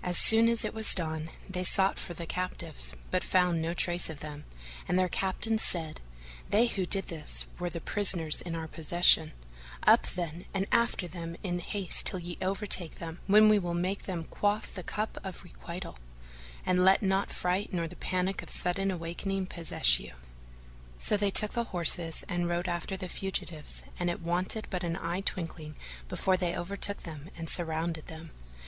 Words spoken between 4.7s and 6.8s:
and their captains said, "They